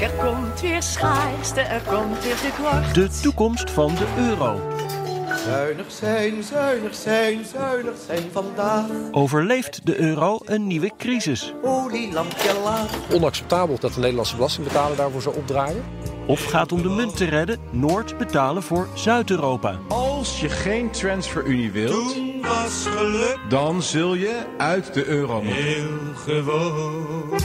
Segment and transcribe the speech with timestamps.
[0.00, 2.94] Er komt weer schaarste, er komt weer tekort.
[2.94, 4.60] De toekomst van de euro.
[5.44, 8.84] Zuinig zijn, zuinig zijn, zuinig zijn vandaag.
[9.10, 11.54] Overleeft de euro een nieuwe crisis?
[11.62, 12.90] Olielampje laag.
[13.12, 15.84] Onacceptabel dat de Nederlandse belastingbetaler daarvoor zou opdraaien.
[16.26, 19.78] Of gaat om de munt te redden Noord betalen voor Zuid-Europa?
[19.88, 25.64] Als je geen transferunie wilt, Toen was geluk dan zul je uit de euro moeten.
[25.64, 27.38] heel gewoon.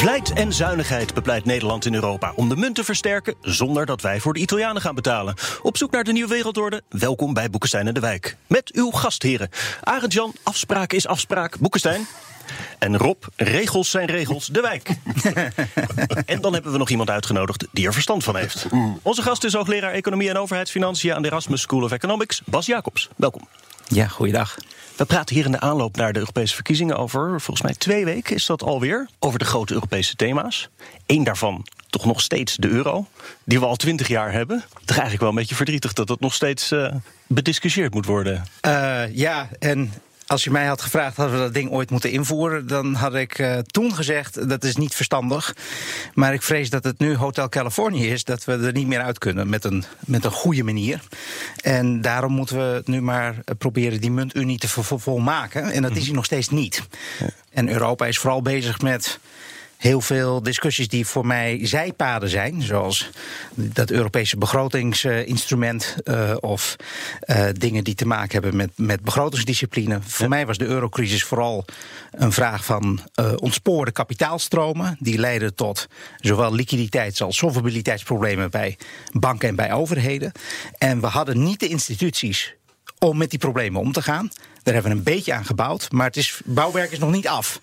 [0.00, 4.20] Vlijt en zuinigheid bepleit Nederland in Europa om de munt te versterken zonder dat wij
[4.20, 5.34] voor de Italianen gaan betalen.
[5.62, 6.82] Op zoek naar de nieuwe wereldorde?
[6.88, 8.36] Welkom bij Boekenstein en de Wijk.
[8.46, 9.48] Met uw gastheren.
[9.82, 11.58] Arend Jan, afspraak is afspraak.
[11.58, 12.06] Boekenstein.
[12.78, 14.90] En Rob, regels zijn regels, de wijk.
[16.32, 18.66] en dan hebben we nog iemand uitgenodigd die er verstand van heeft.
[19.02, 23.08] Onze gast is hoogleraar Economie en Overheidsfinanciën aan de Erasmus School of Economics, Bas Jacobs.
[23.16, 23.48] Welkom.
[23.92, 24.56] Ja, goeiedag.
[24.96, 28.34] We praten hier in de aanloop naar de Europese verkiezingen over, volgens mij twee weken
[28.34, 30.68] is dat alweer, over de grote Europese thema's.
[31.06, 33.06] Eén daarvan toch nog steeds de euro,
[33.44, 34.56] die we al twintig jaar hebben.
[34.56, 36.94] Het is eigenlijk wel een beetje verdrietig dat het nog steeds eh,
[37.26, 38.44] bediscussieerd moet worden.
[38.60, 39.92] Eh, ja, en
[40.30, 43.38] als je mij had gevraagd, hadden we dat ding ooit moeten invoeren, dan had ik
[43.38, 45.56] eh, toen gezegd dat is niet verstandig.
[46.14, 49.18] Maar ik vrees dat het nu Hotel Californië is, dat we er niet meer uit
[49.18, 51.00] kunnen met een, met een goede manier.
[51.60, 55.70] En daarom moeten we nu maar proberen die muntunie te vol- volmaken.
[55.70, 56.82] En dat is hij nog steeds niet.
[57.50, 59.18] En Europa is vooral bezig met
[59.80, 62.62] heel veel discussies die voor mij zijpaden zijn.
[62.62, 63.10] Zoals
[63.54, 65.96] dat Europese begrotingsinstrument.
[66.04, 66.76] eh, of
[67.20, 69.98] eh, dingen die te maken hebben met, met begrotingsdiscipline.
[70.02, 71.64] Voor mij was de eurocrisis vooral
[72.10, 74.96] een vraag van eh ontsporen kapitaalstromen.
[74.98, 78.78] Die leiden tot zowel liquiditeits- als solvabiliteitsproblemen bij
[79.12, 80.32] banken en bij overheden.
[80.78, 82.54] En we hadden niet de instituties
[82.98, 84.30] om met die problemen om te gaan.
[84.62, 87.60] Daar hebben we een beetje aan gebouwd, maar het is, bouwwerk is nog niet af.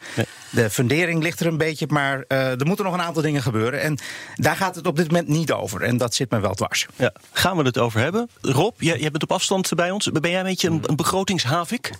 [0.49, 3.81] De fundering ligt er een beetje, maar eh, er moeten nog een aantal dingen gebeuren.
[3.81, 3.97] En
[4.35, 5.81] daar gaat het op dit moment niet over.
[5.81, 6.85] En dat zit me wel dwars.
[6.95, 8.29] Ja, gaan we het over hebben?
[8.41, 10.11] Rob, jij, jij bent op afstand bij ons.
[10.11, 11.91] Ben jij een beetje een, een begrotingshavik?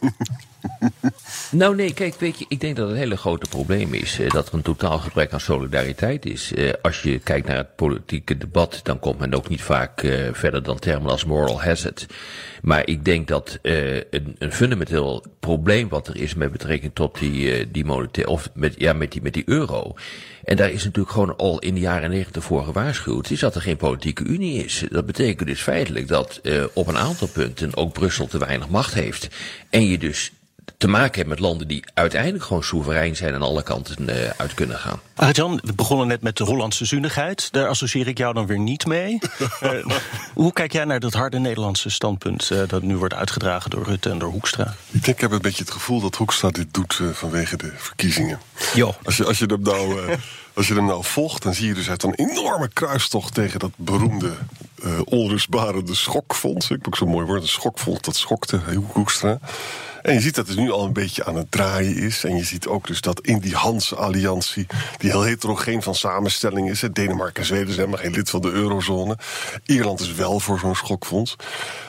[1.51, 4.29] Nou nee, kijk, weet je, ik denk dat het een hele grote probleem is eh,
[4.29, 6.53] dat er een totaal gebrek aan solidariteit is.
[6.53, 10.27] Eh, als je kijkt naar het politieke debat, dan komt men ook niet vaak eh,
[10.31, 12.07] verder dan termen als moral hazard.
[12.61, 17.19] Maar ik denk dat eh, een, een fundamenteel probleem wat er is met betrekking tot
[17.19, 19.94] die, eh, die monetaire, of met, ja, met die, met die euro.
[20.44, 23.61] En daar is natuurlijk gewoon al in de jaren negentig voor gewaarschuwd, is dat er
[23.61, 24.83] geen politieke unie is.
[24.89, 28.94] Dat betekent dus feitelijk dat eh, op een aantal punten ook Brussel te weinig macht
[28.94, 29.27] heeft.
[29.69, 30.31] En je dus
[30.77, 34.53] te maken hebt met landen die uiteindelijk gewoon soeverein zijn en alle kanten eh, uit
[34.53, 34.99] kunnen gaan.
[35.15, 37.51] Arjan, we begonnen net met de Hollandse zuinigheid.
[37.51, 39.17] Daar associeer ik jou dan weer niet mee.
[39.59, 39.85] Eh,
[40.33, 44.09] hoe kijk jij naar dat harde Nederlandse standpunt eh, dat nu wordt uitgedragen door Rutte
[44.09, 44.75] en door Hoekstra?
[44.91, 48.39] Ik denk, ik heb een beetje het gevoel dat Hoekstra dit doet vanwege de verkiezingen.
[48.73, 48.95] Jo.
[49.03, 50.17] Als je, als, je hem nou, eh,
[50.57, 53.72] als je hem nou volgt, dan zie je dus heeft een enorme kruistocht tegen dat
[53.75, 54.34] beroemde
[54.84, 56.69] eh onrustbarende schokfonds.
[56.69, 58.59] Ik ook zo'n mooi woord, een schokfonds, dat schokte
[58.91, 59.40] Hoekstra.
[60.01, 62.23] En je ziet dat het nu al een beetje aan het draaien is.
[62.23, 66.84] En je ziet ook dus dat in die Hanse-alliantie, die heel heterogeen van samenstelling is.
[66.94, 69.18] Denemarken en Zweden zijn helemaal geen lid van de eurozone.
[69.66, 71.35] Ierland is wel voor zo'n schokfonds.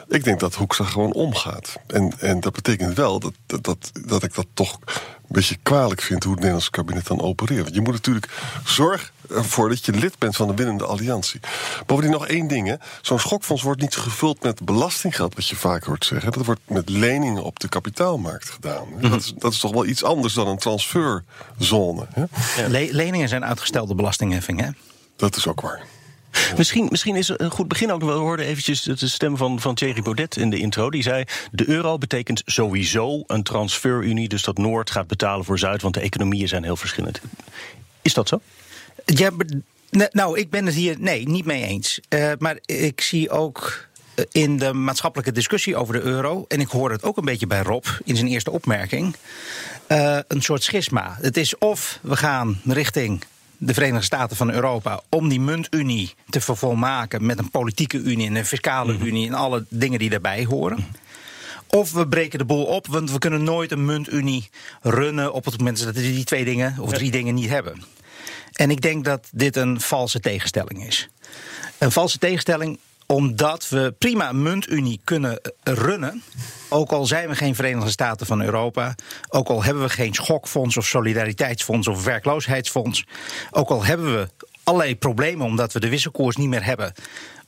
[0.09, 1.77] Ik denk dat Hoekstra gewoon omgaat.
[1.87, 4.79] En, en dat betekent wel dat, dat, dat, ik dat toch
[5.29, 7.63] beetje kwalijk vind hoe het Nederlandse kabinet dan opereert.
[7.63, 8.29] Want je moet natuurlijk
[8.65, 11.41] zorgen ervoor dat je lid bent van de winnende alliantie.
[11.87, 12.69] Bovendien nog één ding.
[12.69, 12.75] hè.
[13.03, 16.33] Zo'n schokfonds wordt niet gevuld met belastinggeld, wat je vaak hoort zeggen.
[16.33, 18.87] Dat wordt met leningen op de kapitaalmarkt gedaan.
[19.01, 22.07] Dat, is, dat is toch wel iets anders dan een transferzone.
[22.13, 22.25] Hè?
[22.69, 24.69] Le- leningen zijn uitgestelde belastingheffing, hè?
[25.17, 25.83] Dat is ook waar.
[26.57, 28.01] Misschien, misschien is een goed begin ook.
[28.01, 30.91] We hoorden eventjes de stem van, van Thierry Baudet in de intro.
[30.91, 34.29] Die zei, de euro betekent sowieso een transferunie.
[34.29, 37.21] Dus dat Noord gaat betalen voor Zuid, want de economieën zijn heel verschillend.
[38.03, 38.41] Is dat zo?
[39.05, 39.31] Ja,
[40.11, 42.01] nou, ik ben het hier nee, niet mee eens.
[42.09, 46.69] Eh, maar ik zie ook eh, in de maatschappelijke discussie over de euro, en ik
[46.69, 49.17] hoor het ook een beetje bij Rob in zijn eerste opmerking,
[49.87, 51.17] eh, een soort schisma.
[51.21, 53.25] Het is of we gaan richting
[53.59, 58.35] de Verenigde Staten van Europa om die muntunie te vervolmaken met een politieke unie en
[58.35, 60.87] een fiscale unie en alle dingen die daarbij horen.
[61.67, 64.51] Of we breken de boel op, want we kunnen nooit een muntunie
[64.83, 67.83] runnen op het moment dat we die twee dingen of drie dingen niet hebben.
[68.53, 71.09] En ik denk dat dit een valse tegenstelling is.
[71.79, 72.79] Een valse tegenstelling
[73.13, 76.23] omdat we prima een muntunie kunnen runnen.
[76.69, 78.95] Ook al zijn we geen Verenigde Staten van Europa.
[79.29, 83.07] Ook al hebben we geen schokfonds of solidariteitsfonds of werkloosheidsfonds.
[83.51, 84.29] Ook al hebben we
[84.63, 86.93] allerlei problemen omdat we de wisselkoers niet meer hebben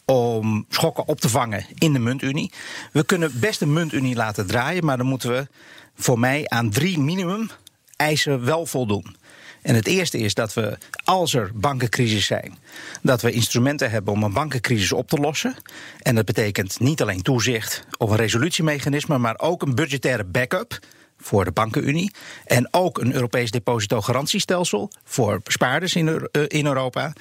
[0.05, 2.53] om schokken op te vangen in de muntunie.
[2.93, 5.47] We kunnen best een muntunie laten draaien, maar dan moeten we
[5.95, 7.51] voor mij aan drie minimum
[7.97, 9.17] eisen wel voldoen.
[9.63, 12.59] En het eerste is dat we, als er bankencrisis zijn,
[13.03, 15.55] dat we instrumenten hebben om een bankencrisis op te lossen.
[16.03, 20.79] En dat betekent niet alleen toezicht of een resolutiemechanisme, maar ook een budgettaire backup
[21.19, 22.13] voor de bankenunie.
[22.45, 27.13] En ook een Europees depositogarantiestelsel voor spaarders in, eh, Europa.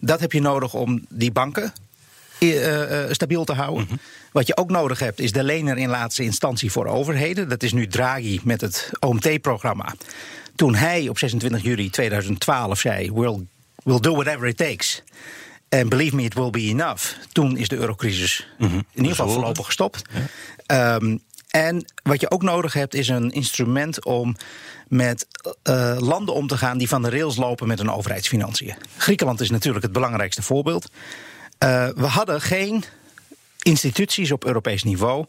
[0.00, 1.72] Dat heb je nodig om die banken
[2.40, 3.84] uh, stabiel te houden.
[3.84, 3.96] Mhm.
[4.32, 7.48] Wat je ook nodig hebt, is de lener in laatste instantie voor overheden.
[7.48, 9.94] Dat is nu Draghi met het OMT-programma.
[10.56, 13.46] Toen hij op 26 juli 2012 zei: We'll,
[13.84, 15.02] we'll do whatever it takes.
[15.68, 17.04] En believe me, it will be enough.
[17.32, 18.74] Toen is de eurocrisis mhm.
[18.74, 20.02] in ieder geval voorlopig gestopt.
[20.66, 21.16] Ehm,
[21.48, 24.36] en wat je ook nodig hebt, is een instrument om
[24.88, 25.26] met
[25.64, 28.74] uh, landen om te gaan die van de rails lopen met hun overheidsfinanciën.
[28.96, 30.90] Griekenland is natuurlijk het belangrijkste voorbeeld.
[31.64, 32.84] Uh, we hadden geen
[33.68, 35.26] instituties op Europees niveau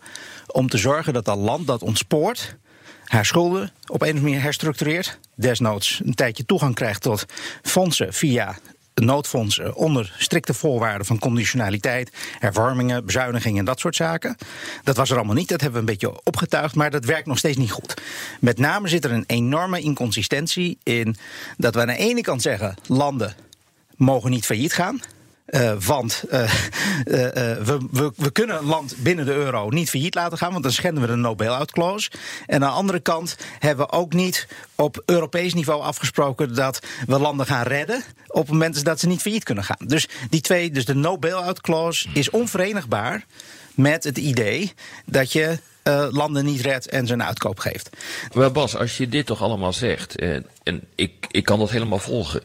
[0.47, 2.56] om te zorgen dat dat land dat ontspoort
[3.03, 5.19] haar schulden op een of andere manier herstructureert.
[5.36, 7.25] Desnoods een tijdje toegang krijgt tot
[7.62, 8.57] fondsen via
[8.94, 14.36] noodfondsen onder strikte voorwaarden van conditionaliteit, hervormingen, bezuinigingen en dat soort zaken.
[14.83, 17.38] Dat was er allemaal niet, dat hebben we een beetje opgetuigd, maar dat werkt nog
[17.38, 17.94] steeds niet goed.
[18.39, 21.15] Met name zit er een enorme inconsistentie in
[21.57, 23.36] dat we aan de ene kant zeggen: landen
[23.95, 25.01] mogen niet failliet gaan.
[25.50, 26.48] Uh, want uh, uh,
[27.68, 30.72] we, we, we, kunnen een land binnen de euro niet failliet laten gaan, want dan
[30.72, 32.12] schenden we de no-bail-out clause.
[32.46, 37.19] En aan de andere kant hebben we ook niet op Europees niveau afgesproken dat we
[37.19, 39.88] landen gaan redden op het moment dat ze niet failliet kunnen gaan.
[39.88, 43.25] Dus die twee, dus de no-bail-out clause is onverenigbaar
[43.75, 44.74] met het idee
[45.06, 47.90] dat je uh, landen niet redt en zijn uitkoop geeft.
[48.34, 52.00] Maar Bas, als je dit toch allemaal zegt, en, en ik, ik kan dat helemaal
[52.00, 52.42] volgen,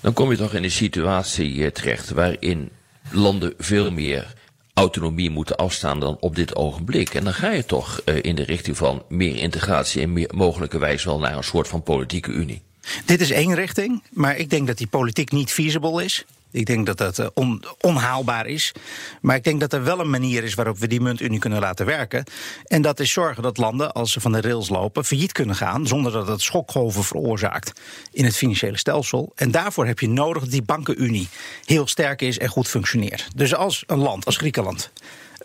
[0.00, 2.70] dan kom je toch in een situatie eh, terecht waarin
[3.10, 4.36] landen veel meer
[4.74, 7.14] autonomie moeten afstaan dan op dit ogenblik.
[7.14, 11.04] En dan ga je toch uh, in de richting van meer integratie en meer mogelijkerwijs
[11.04, 12.62] wel naar een soort van politieke unie.
[13.04, 16.24] Dit is één richting, maar ik denk dat die politiek niet feasible is.
[16.50, 18.72] Ik denk dat dat eh, on, onhaalbaar is.
[19.20, 21.86] Maar ik denk dat er wel een manier is waarop we die muntunie kunnen laten
[21.86, 22.24] werken.
[22.64, 25.86] En dat is zorgen dat landen, als ze van de rails lopen, failliet kunnen gaan.
[25.86, 27.80] zonder dat het schokgolven veroorzaakt
[28.12, 29.32] in het financiële stelsel.
[29.34, 31.28] En daarvoor heb je nodig dat die bankenunie
[31.64, 33.28] heel sterk is en goed functioneert.
[33.34, 34.90] Dus als een land, als Griekenland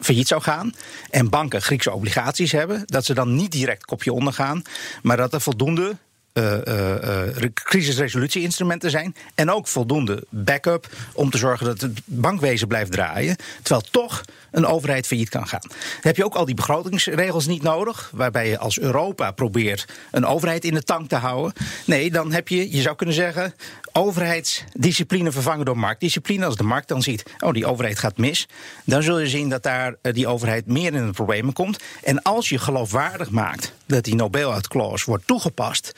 [0.02, 0.74] failliet zou gaan
[1.10, 4.62] en banken Griekse obligaties hebben, dat ze dan niet direct kopje ondergaan,
[5.02, 5.98] maar dat er voldoende
[6.34, 9.16] uh, uh, crisisresolutieinstrumenten zijn.
[9.36, 13.36] En ook voldoende backup om te zorgen dat het bankwezen blijft draaien.
[13.62, 14.24] Terwijl toch
[14.54, 15.70] een overheid failliet kan gaan.
[16.02, 18.10] Heb je ook al die begrotingsregels niet nodig.
[18.14, 21.54] Waarbij je als Europa probeert een overheid in de tank te houden.
[21.86, 23.54] Nee, dan heb je, je zou kunnen zeggen,
[23.92, 26.46] overheidsdiscipline vervangen door marktdiscipline.
[26.46, 28.48] Als de markt dan ziet, oh die overheid gaat mis.
[28.86, 31.84] Dan zul je zien dat daar die overheid meer in de problemen komt.
[32.04, 35.94] En als je geloofwaardig maakt dat die Nobel-out clause wordt toegepast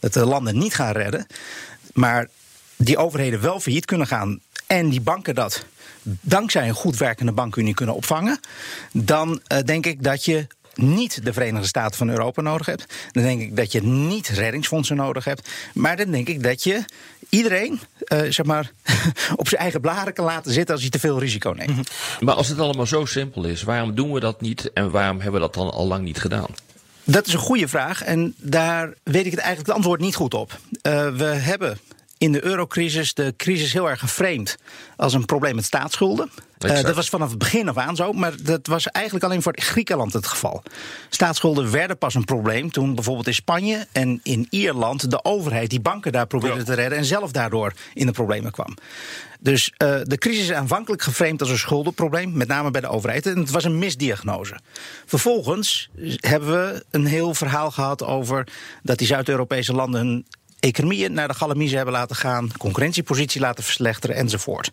[0.00, 1.26] dat de landen niet gaan redden.
[1.92, 2.28] Maar
[2.76, 5.64] die overheden wel failliet kunnen gaan en die banken dat
[6.20, 8.40] dankzij een goed werkende bankunie kunnen opvangen,
[8.92, 12.94] dan uh, denk ik dat je niet de Verenigde Staten van Europa nodig hebt.
[13.12, 15.48] Dan denk ik dat je niet reddingsfondsen nodig hebt.
[15.74, 16.84] Maar dan denk ik dat je
[17.28, 17.80] iedereen
[18.12, 18.70] uh, zeg maar,
[19.36, 21.70] op zijn eigen blaren kan laten zitten als hij te veel risico neemt.
[21.70, 21.82] Mhm.
[22.20, 25.40] Maar als het allemaal zo simpel is, waarom doen we dat niet en waarom hebben
[25.40, 26.50] we dat dan al lang niet gedaan?
[27.04, 30.34] Dat is een goede vraag en daar weet ik het eigenlijk het antwoord niet goed
[30.34, 30.58] op.
[30.82, 31.78] Uh, we hebben
[32.18, 34.58] in de eurocrisis de crisis heel erg geframed
[34.96, 36.30] als een probleem met staatsschulden.
[36.66, 39.52] Uh, dat was vanaf het begin af aan zo, maar dat was eigenlijk alleen voor
[39.56, 40.62] Griekenland het geval.
[41.08, 45.80] Staatsschulden werden pas een probleem toen bijvoorbeeld in Spanje en in Ierland de overheid die
[45.80, 48.76] banken daar probeerde te redden en zelf daardoor in de problemen kwam.
[49.40, 53.26] Dus uh, de crisis is aanvankelijk geframed als een schuldenprobleem, met name bij de overheid.
[53.26, 54.58] En het was een misdiagnose.
[55.06, 58.46] Vervolgens hebben we een heel verhaal gehad over
[58.82, 60.26] dat die Zuid-Europese landen hun
[60.60, 64.70] economieën naar de galamiezen hebben laten gaan, concurrentiepositie laten verslechteren enzovoort.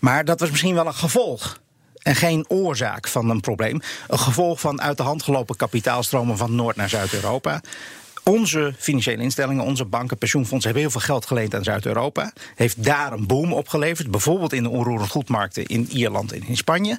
[0.00, 1.60] Maar dat was misschien wel een gevolg
[2.02, 3.80] en geen oorzaak van een probleem.
[4.08, 7.60] Een gevolg van uit de hand gelopen kapitaalstromen van Noord naar Zuid-Europa.
[8.28, 12.32] Onze financiële instellingen, onze banken, pensioenfondsen hebben heel veel geld geleend aan Zuid-Europa.
[12.54, 16.98] Heeft daar een boom opgeleverd, bijvoorbeeld in de onroerend goedmarkten in Ierland en in Spanje.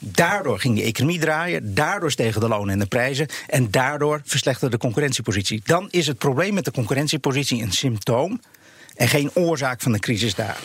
[0.00, 4.76] Daardoor ging de economie draaien, daardoor stegen de lonen en de prijzen en daardoor verslechterde
[4.76, 5.62] de concurrentiepositie.
[5.64, 8.40] Dan is het probleem met de concurrentiepositie een symptoom
[8.98, 10.58] En geen oorzaak van de crisis daar.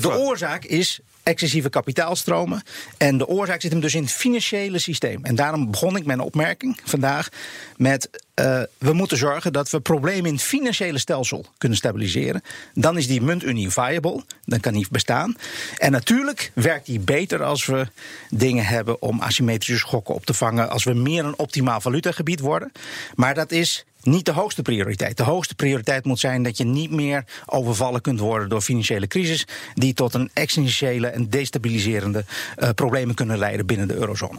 [0.00, 2.62] De oorzaak is excessieve kapitaalstromen.
[2.96, 5.24] En de oorzaak zit hem dus in het financiële systeem.
[5.24, 7.28] En daarom begon ik mijn opmerking vandaag
[7.76, 8.10] met...
[8.34, 12.42] eh, we moeten zorgen dat we problemen in het financiële stelsel kunnen stabiliseren.
[12.74, 15.36] Dan is die muntunie viable, dan kan die bestaan.
[15.78, 17.86] En natuurlijk werkt die beter als we
[18.30, 20.70] dingen hebben om asymmetrische schokken op te vangen...
[20.70, 22.72] als we meer een optimaal valutagebied worden.
[23.14, 25.16] Maar dat is niet de hoogste prioriteit.
[25.16, 29.46] De hoogste prioriteit moet zijn dat je niet meer overvallen kunt worden door financiële crisis.
[29.74, 32.24] die tot een existentiële en destabiliserende
[32.56, 34.38] eh, problemen kunnen leiden binnen de eurozone.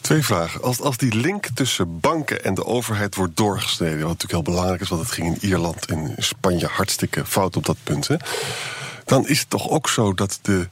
[0.00, 0.62] Twee vragen.
[0.62, 4.80] Als, als die link tussen banken en de overheid wordt doorgesneden, wat natuurlijk heel belangrijk
[4.80, 8.16] is, want het ging in Ierland en Spanje hartstikke fout op dat punt, hè,
[9.04, 10.68] dan is het toch ook zo dat de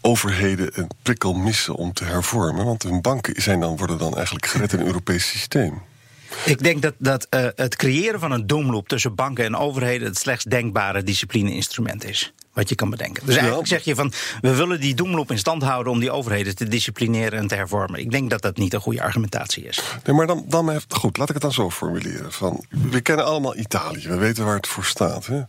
[0.00, 2.64] overheden een prikkel missen om te hervormen.
[2.64, 5.82] Want hun banken zijn dan, worden dan eigenlijk gered in een Europees systeem.
[6.44, 10.18] Ik denk dat, dat eh, het creëren van een doomloop tussen banken en overheden het
[10.18, 12.32] slechts denkbare discipline-instrument is.
[12.52, 13.26] Wat je kan bedenken.
[13.26, 16.56] Dus eigenlijk zeg je van we willen die doemloop in stand houden om die overheden
[16.56, 18.00] te disciplineren en te hervormen.
[18.00, 19.82] Ik denk dat dat niet een goede argumentatie is.
[20.04, 22.32] Nee, maar dan, dan heeft, goed, laat ik het dan zo formuleren.
[22.32, 25.26] Van, we kennen allemaal Italië, we weten waar het voor staat.
[25.26, 25.42] Hè?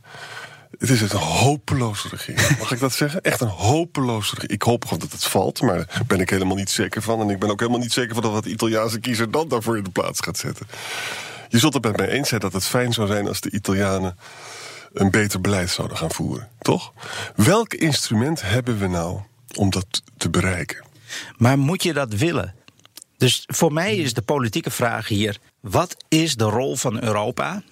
[0.77, 2.57] Het is een hopeloze regering.
[2.59, 3.21] Mag ik dat zeggen?
[3.21, 4.51] Echt een hopeloze regering.
[4.51, 7.21] Ik hoop gewoon dat het valt, maar daar ben ik helemaal niet zeker van.
[7.21, 9.83] En ik ben ook helemaal niet zeker van wat de Italiaanse kiezer dan daarvoor in
[9.83, 10.67] de plaats gaat zetten.
[11.49, 14.17] Je zult het met mij eens zijn dat het fijn zou zijn als de Italianen
[14.93, 16.93] een beter beleid zouden gaan voeren, toch?
[17.35, 19.19] Welk instrument hebben we nou
[19.55, 20.85] om dat te bereiken?
[21.37, 22.55] Maar moet je dat willen?
[23.17, 27.63] Dus voor mij is de politieke vraag hier: wat is de rol van Europa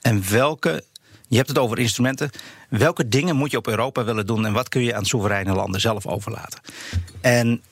[0.00, 0.84] en welke.
[1.28, 2.30] Je hebt het over instrumenten.
[2.68, 5.80] Welke dingen moet je op Europa willen doen en wat kun je aan soevereine landen
[5.80, 6.60] zelf overlaten?
[7.20, 7.62] En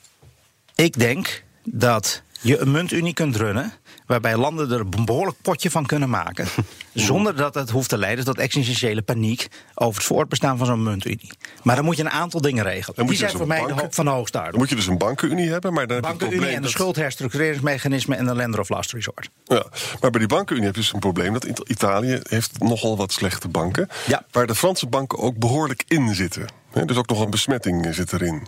[0.75, 3.73] ik denk dat je een muntunie kunt runnen.
[4.05, 6.47] Waarbij landen er een behoorlijk potje van kunnen maken.
[6.93, 9.47] zonder dat het hoeft te leiden tot existentiële paniek.
[9.75, 11.31] over het voortbestaan van zo'n muntunie.
[11.63, 12.95] Maar dan moet je een aantal dingen regelen.
[12.95, 14.49] Dan Die zijn dus voor mij de bank- ho- van de hoogste aarde.
[14.51, 16.61] Dan moet je dus een bankenunie hebben, maar dan heb je het Bankenunie probleem en
[16.71, 19.29] de schuldherstructureringsmechanisme en de lender of last resort.
[19.45, 19.65] Ja,
[20.01, 23.11] maar bij die bankenunie heb je dus een probleem dat It- Italië heeft nogal wat
[23.13, 23.87] slechte banken.
[24.07, 24.25] Ja.
[24.31, 26.45] Waar de Franse banken ook behoorlijk in zitten.
[26.83, 28.47] Dus ook nog een besmetting zit erin.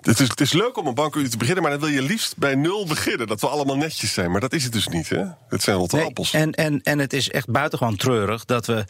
[0.00, 2.36] Het is, het is leuk om een bankenunie te beginnen, maar dan wil je liefst
[2.36, 3.26] bij nul beginnen.
[3.26, 4.30] Dat we allemaal netjes zijn.
[4.30, 5.24] Maar dat is het dus niet, hè?
[5.48, 6.32] Het zijn rotte Nee, appels.
[6.32, 8.84] en, en, en het is echt buitengewoon treurig dat we,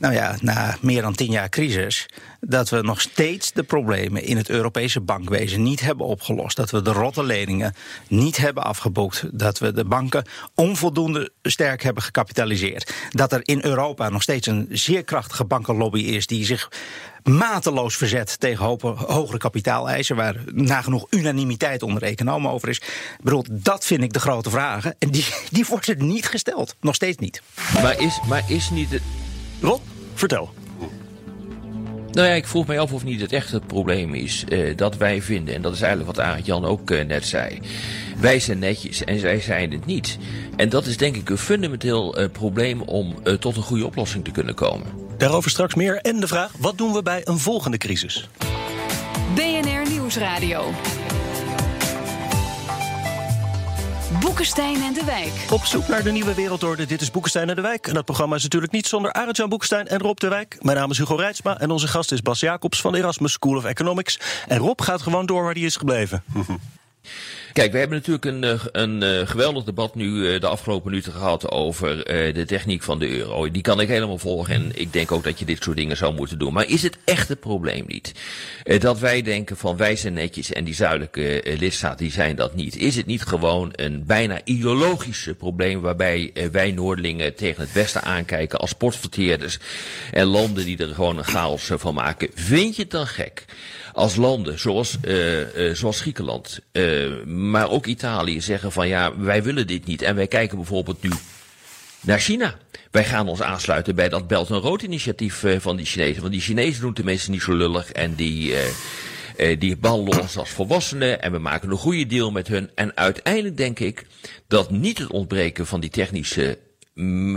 [0.00, 2.06] nou ja, na meer dan tien jaar crisis,
[2.40, 6.56] dat we nog steeds de problemen in het Europese bankwezen niet hebben opgelost.
[6.56, 7.74] Dat we de rotte leningen
[8.08, 9.24] niet hebben afgeboekt.
[9.32, 12.92] Dat we de banken onvoldoende sterk hebben gecapitaliseerd.
[13.10, 16.70] Dat er in Europa nog steeds een zeer krachtige bankenlobby is die zich
[17.22, 18.64] mateloos verzet tegen
[18.96, 22.80] hogere kapitaaleisen, waar nagenoeg unanimiteit onder economen over is.
[23.24, 24.94] Ik dat vind ik de grote vragen.
[24.98, 26.76] En die, die worden niet gesteld.
[26.80, 27.42] Nog steeds niet.
[27.82, 29.19] Maar is, maar is niet het.
[29.60, 29.80] Rob,
[30.14, 30.50] vertel.
[32.10, 35.22] Nou ja, ik vroeg mij af of niet het echte probleem is eh, dat wij
[35.22, 37.60] vinden, en dat is eigenlijk wat Arend Jan ook eh, net zei.
[38.18, 40.18] Wij zijn netjes en zij zijn het niet.
[40.56, 44.30] En dat is denk ik een fundamenteel eh, probleem om tot een goede oplossing te
[44.30, 44.86] kunnen komen.
[45.18, 45.96] Daarover straks meer.
[45.96, 48.28] En de vraag: wat doen we bij een volgende crisis?
[49.34, 50.72] BNR Nieuwsradio.
[54.18, 55.32] Boekenstein en de Wijk.
[55.50, 56.86] Op zoek naar de nieuwe wereldorde.
[56.86, 57.86] Dit is Boekenstein en de Wijk.
[57.86, 60.56] En dat programma is natuurlijk niet zonder Arend-Jan Boekenstein en Rob de Wijk.
[60.60, 63.56] Mijn naam is Hugo Reitsma en onze gast is Bas Jacobs van de Erasmus School
[63.56, 64.20] of Economics.
[64.48, 66.22] En Rob gaat gewoon door waar hij is gebleven.
[67.52, 71.12] Kijk, we hebben natuurlijk een, eh, een eh, geweldig debat nu eh, de afgelopen minuten
[71.12, 72.04] gehad over
[72.34, 73.50] de techniek van de euro.
[73.50, 76.14] Die kan ik helemaal volgen en ik denk ook dat je dit soort dingen zou
[76.14, 76.52] moeten doen.
[76.52, 78.12] Maar is het echt het probleem niet?
[78.78, 82.76] Dat wij denken van wij zijn netjes en die zuidelijke lidstaten die zijn dat niet.
[82.76, 88.58] Is het niet gewoon een bijna ideologische probleem waarbij wij Noordelingen tegen het Westen aankijken
[88.58, 89.58] als sportverteerders
[90.12, 92.28] en landen die er gewoon een chaos van maken?
[92.34, 93.44] Vind je het dan gek?
[93.92, 96.60] als landen zoals, eh, zoals Griekenland,
[97.48, 100.02] maar ook Italië zeggen van ja, wij willen dit niet.
[100.02, 101.10] En wij kijken bijvoorbeeld nu
[102.00, 102.54] naar China.
[102.90, 106.20] Wij gaan ons aansluiten bij dat Belt en Rood initiatief eh, van die Chinezen.
[106.20, 108.54] Want die Chinezen doen tenminste niet zo lullig en die...
[108.56, 108.62] eh,
[109.58, 112.70] die behandelen ons als volwassenen en we maken een goede deal met hun.
[112.74, 114.06] En uiteindelijk denk ik
[114.48, 116.58] dat niet het ontbreken van die technische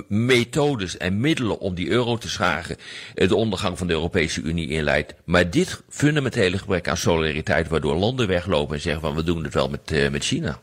[0.08, 2.78] methodes en middelen om die euro te schagen
[3.14, 5.14] de ondergang van de Europese Unie inleidt.
[5.24, 9.54] Maar dit fundamentele gebrek aan solidariteit waardoor landen weglopen en zeggen van we doen het
[9.54, 10.60] wel met, eh, met China.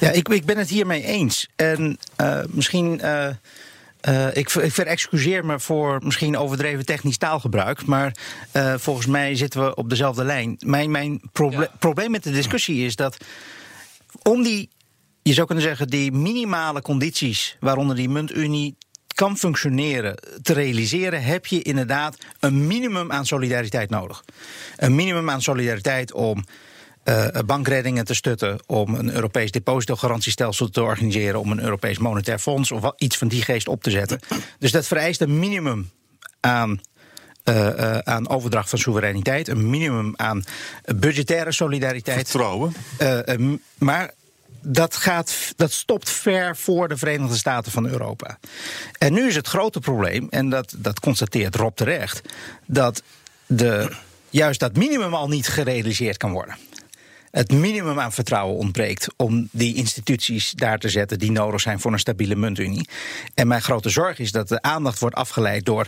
[0.00, 1.48] Ja, ik, ik ben het hiermee eens.
[1.56, 3.00] En eh, misschien.
[3.00, 3.28] eh,
[4.00, 7.86] eh, ik, ver- ik verexcuseer me voor misschien overdreven technisch taalgebruik.
[7.86, 8.16] Maar
[8.52, 10.56] eh, volgens mij zitten we op dezelfde lijn.
[10.66, 13.16] Mijn, mijn proble- probleem met de discussie is dat.
[14.22, 14.68] om die.
[15.26, 18.76] Je zou kunnen zeggen, die minimale condities waaronder die muntunie
[19.14, 24.24] kan functioneren te realiseren, heb je inderdaad een minimum aan solidariteit nodig.
[24.76, 26.44] Een minimum aan solidariteit om
[27.04, 32.72] uh, bankreddingen te stutten, om een Europees depositogarantiestelsel te organiseren, om een Europees monetair fonds
[32.72, 34.20] of iets van die geest op te zetten.
[34.58, 35.90] Dus dat vereist een minimum
[36.40, 36.80] aan
[37.44, 40.44] uh, uh, aan overdracht van soevereiniteit, een minimum aan
[40.96, 42.16] budgettaire solidariteit.
[42.16, 42.74] Vertrouwen.
[43.00, 44.12] Uh, maar
[44.64, 48.38] dat, gaat, dat stopt ver voor de Verenigde Staten van Europa.
[48.98, 52.22] En nu is het grote probleem, en dat, dat constateert Rob terecht,
[52.66, 53.02] dat
[53.46, 53.90] de,
[54.30, 56.56] juist dat minimum al niet gerealiseerd kan worden
[57.34, 61.92] het minimum aan vertrouwen ontbreekt om die instituties daar te zetten die nodig zijn voor
[61.92, 62.88] een stabiele muntunie.
[63.34, 65.86] En mijn grote zorg is dat de aandacht wordt afgeleid door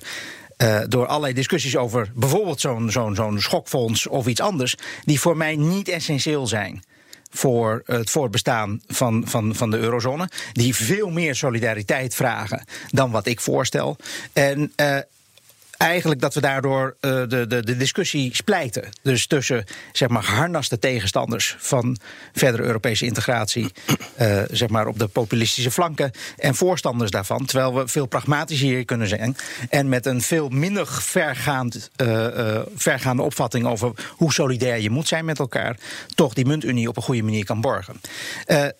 [0.62, 5.36] uh, door allerlei discussies over bijvoorbeeld zo'n zo'n zo'n schokfonds of iets anders, die voor
[5.36, 6.82] mij niet essentieel zijn
[7.30, 10.28] voor het voortbestaan van, van, van de eurozone.
[10.52, 13.96] Die veel meer solidariteit vragen dan wat ik voorstel.
[14.32, 14.98] En uh,
[15.76, 18.88] eigenlijk dat we daardoor uh, de, de, de discussie splijten.
[19.02, 21.96] Dus tussen zeg maar, harnaste tegenstanders van
[22.32, 23.72] verdere Europese integratie,
[24.20, 27.44] uh, zeg maar op de populistische flanken, en voorstanders daarvan.
[27.44, 29.36] Terwijl we veel pragmatischer hier kunnen zijn.
[29.70, 35.24] En met een veel minder vergaand, uh, vergaande opvatting over hoe solidair je moet zijn
[35.24, 35.76] met elkaar,
[36.14, 38.00] toch die muntunie op een goede manier kan borgen.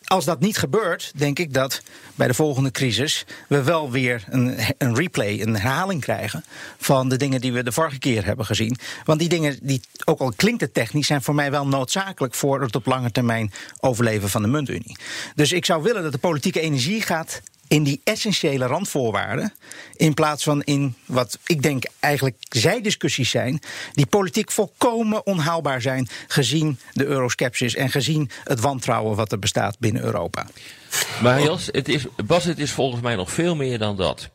[0.04, 1.82] als dat niet gebeurt, denk ik dat
[2.14, 6.44] bij de volgende crisis we wel weer een, een replay, een herhaling krijgen
[6.86, 8.76] van de dingen die we de vorige keer hebben gezien.
[9.04, 12.60] Want die dingen, die, ook al klinkt het technisch, zijn voor mij wel noodzakelijk voor
[12.60, 14.96] het op lange termijn overleven van de muntunie.
[15.34, 19.52] Dus ik zou willen dat de politieke energie gaat in die essentiële randvoorwaarden.
[19.96, 23.60] In plaats van in wat ik denk eigenlijk zijdiscussies zijn.
[23.92, 26.08] die politiek volkomen onhaalbaar zijn.
[26.26, 30.46] gezien de euroskepsis en gezien het wantrouwen wat er bestaat binnen Europa.
[31.22, 34.30] Maar Jos, het is, Bas, het is volgens mij nog veel meer dan dat.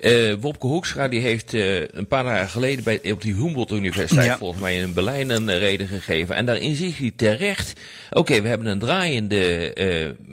[0.00, 4.26] Uh, Wopke Hoekstra die heeft uh, een paar jaar geleden bij, op die Humboldt Universiteit
[4.26, 4.38] ja.
[4.38, 6.34] volgens mij in Berlijn een uh, reden gegeven.
[6.34, 7.72] En daarin zie hij terecht,
[8.08, 9.72] oké, okay, we hebben een draaiende,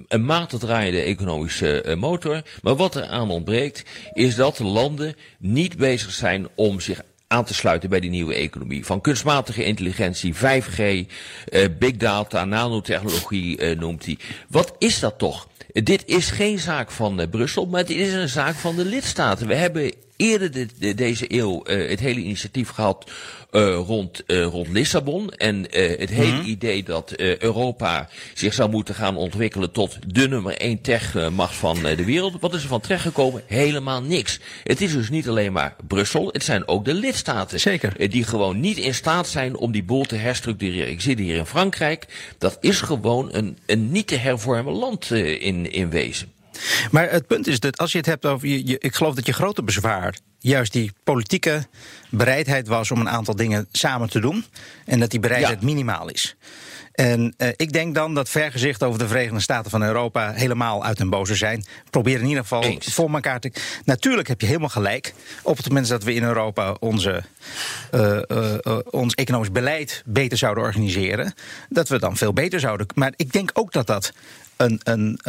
[0.08, 2.42] een matig draaiende economische motor.
[2.62, 7.54] Maar wat er aan ontbreekt, is dat landen niet bezig zijn om zich aan te
[7.54, 8.86] sluiten bij die nieuwe economie.
[8.86, 14.18] Van kunstmatige intelligentie, 5G, uh, big data, nanotechnologie uh, noemt hij.
[14.50, 15.48] Wat is dat toch?
[15.74, 19.48] Dit is geen zaak van uh, Brussel, maar het is een zaak van de lidstaten.
[19.48, 23.12] We hebben eerder de, de, deze eeuw uh, het hele initiatief gehad
[23.52, 25.30] uh, rond, uh, rond Lissabon.
[25.30, 26.50] En het hele mm -hmm.
[26.50, 32.06] idee dat Europa zich zou moeten gaan ontwikkelen tot de nummer één techmacht van de
[32.06, 32.40] wereld.
[32.40, 33.44] Wat is er van terechtgekomen?
[33.46, 34.40] Helemaal niks.
[34.64, 37.60] Het is dus niet alleen maar Brussel, het zijn ook de lidstaten.
[37.60, 38.10] Zeker.
[38.10, 40.90] die gewoon niet in staat zijn om die boel te herstructureren.
[40.92, 42.06] Ik zit hier in Frankrijk.
[42.38, 46.32] Dat is gewoon een, een niet te hervormen land in, in wezen.
[46.92, 48.48] Maar het punt is dat als je het hebt over.
[48.48, 51.66] Je, je, ik geloof dat je grote bezwaar juist die politieke
[52.10, 54.46] bereidheid was om een aantal dingen samen te doen.
[54.86, 55.66] En dat die bereidheid ja.
[55.66, 56.36] minimaal is.
[56.92, 60.98] En uh, ik denk dan dat vergezicht over de Verenigde Staten van Europa helemaal uit
[60.98, 61.66] hun boze zijn.
[61.90, 62.94] Probeer in ieder geval Eens.
[62.94, 63.52] voor elkaar te.
[63.86, 65.14] Natuurlijk heb je helemaal gelijk.
[65.44, 67.24] Op het moment dat we in Europa onze,
[67.92, 71.34] uh, uh, ons economisch beleid beter zouden organiseren,
[71.70, 72.88] dat we dan veel beter zouden.
[72.96, 74.14] Maar ik denk ook dat dat
[74.58, 74.80] een.
[74.84, 75.20] een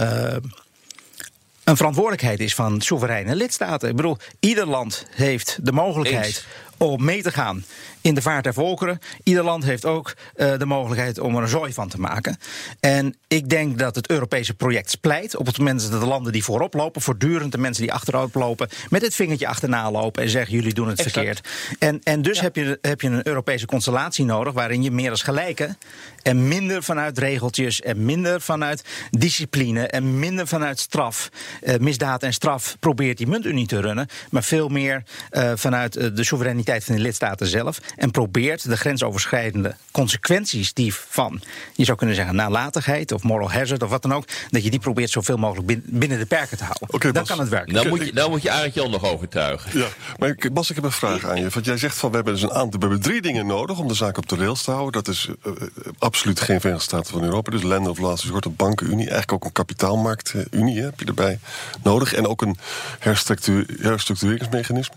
[1.65, 3.89] een verantwoordelijkheid is van soevereine lidstaten.
[3.89, 6.47] Ik bedoel, ieder land heeft de mogelijkheid Eens.
[6.77, 7.65] om mee te gaan
[8.03, 8.99] in de vaart der volkeren.
[9.23, 12.39] Ieder land heeft ook uh, de mogelijkheid om er een zooi van te maken.
[12.81, 16.45] En ik denk dat het Europese project splijt op het moment dat de landen die
[16.45, 20.55] voorop lopen, voortdurend de mensen die achteruit lopen, met het vingertje achterna lopen en zeggen:
[20.55, 21.15] jullie doen het exact.
[21.15, 21.49] verkeerd.
[21.79, 22.43] En, en dus ja.
[22.43, 25.77] heb, je, heb je een Europese constellatie nodig waarin je meer als gelijke
[26.23, 31.29] en minder vanuit regeltjes en minder vanuit discipline en minder vanuit straf,
[31.63, 36.25] uh, misdaad en straf probeert die muntunie te runnen, maar veel meer uh, vanuit de
[36.25, 41.43] soevereiniteit van de lidstaten zelf en probeert de grensoverschrijdende consequenties die van,
[41.75, 44.81] je zou kunnen zeggen, nalatigheid of moral hazard of wat dan ook, dat je die
[44.81, 46.95] probeert zoveel mogelijk binnen de perken te houden.
[46.95, 47.75] Okay, dan kan het werken.
[47.75, 49.79] Dan moet je, dan moet je Arend Jan nog overtuigen.
[49.79, 49.87] Ja,
[50.19, 51.49] maar Bas, ik heb een vraag aan je.
[51.49, 53.89] Want jij zegt van we hebben dus een aantal, we hebben drie dingen nodig om
[53.89, 54.93] de zaak op de rails te houden.
[54.93, 55.53] Dat is uh,
[55.99, 57.51] absoluut geen Verenigde Staten van Europa.
[57.51, 59.09] Dus landen of laatste soort een bankenunie.
[59.09, 61.39] Eigenlijk ook een kapitaalmarktunie heb je erbij
[61.83, 62.15] nodig.
[62.15, 62.57] En ook een
[62.99, 64.95] herstructureringsmechanisme.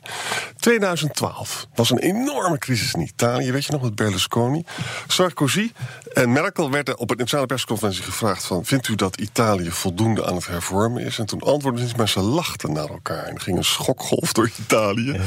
[0.59, 4.63] 2012 12 was een enorme crisis in Italië, weet je nog, met Berlusconi.
[5.07, 5.71] Sarkozy
[6.13, 8.65] en Merkel werden op een nationale persconferentie gevraagd van...
[8.65, 11.19] vindt u dat Italië voldoende aan het hervormen is?
[11.19, 13.23] En toen antwoordden ze niet, maar ze lachten naar elkaar.
[13.23, 15.21] En er ging een schokgolf door Italië.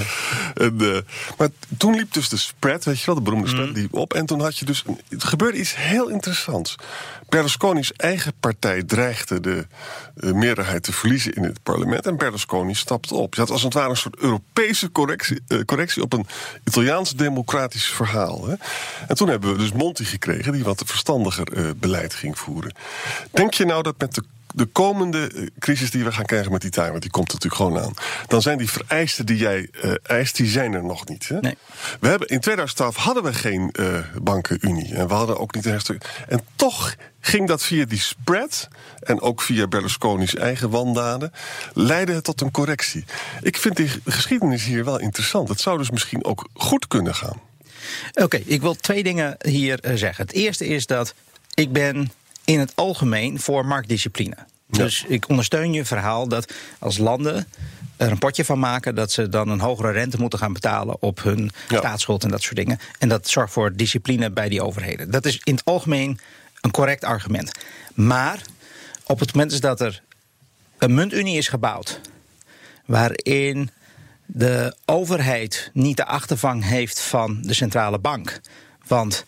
[0.54, 0.98] En, uh,
[1.38, 4.14] maar toen liep dus de spread, weet je wel, de beroemde spread, liep op.
[4.14, 6.76] En toen had je dus, het gebeurde iets heel interessants.
[7.28, 9.66] Berlusconi's eigen partij dreigde de
[10.16, 12.06] uh, meerderheid te verliezen in het parlement.
[12.06, 13.34] En Berlusconi stapte op.
[13.34, 16.26] Je had als het ware een soort Europese correctie, uh, correctie op een
[16.64, 18.46] Italiaans democratisch verhaal.
[18.46, 18.54] Hè.
[19.08, 22.72] En toen hebben we dus Monti gekregen, die wat verstandiger uh, beleid ging voeren.
[23.30, 24.22] Denk je nou dat met de
[24.54, 27.94] de komende crisis die we gaan krijgen met Italië, want die komt natuurlijk gewoon aan.
[28.26, 31.28] Dan zijn die vereisten die jij uh, eist, die zijn er nog niet.
[31.28, 31.40] Hè?
[31.40, 31.56] Nee.
[32.00, 34.94] We hebben, in 2012 hadden we geen uh, bankenunie.
[34.94, 35.96] En we hadden ook niet een herstel.
[36.28, 38.68] En toch ging dat via die spread.
[39.00, 41.32] En ook via Berlusconi's eigen wandaden.
[41.74, 43.04] leidde het tot een correctie.
[43.42, 45.48] Ik vind die geschiedenis hier wel interessant.
[45.48, 47.40] Het zou dus misschien ook goed kunnen gaan.
[48.10, 50.24] Oké, okay, ik wil twee dingen hier zeggen.
[50.24, 51.14] Het eerste is dat
[51.54, 52.12] ik ben
[52.48, 54.36] in het algemeen voor marktdiscipline.
[54.66, 54.82] Ja.
[54.82, 57.46] Dus ik ondersteun je verhaal dat als landen
[57.96, 61.22] er een potje van maken dat ze dan een hogere rente moeten gaan betalen op
[61.22, 61.78] hun ja.
[61.78, 62.78] staatsschuld en dat soort dingen.
[62.98, 65.10] En dat zorgt voor discipline bij die overheden.
[65.10, 66.20] Dat is in het algemeen
[66.60, 67.52] een correct argument.
[67.94, 68.42] Maar
[69.06, 70.02] op het moment is dat er
[70.78, 72.00] een muntunie is gebouwd
[72.84, 73.70] waarin
[74.26, 78.40] de overheid niet de achtervang heeft van de centrale bank.
[78.86, 79.24] Want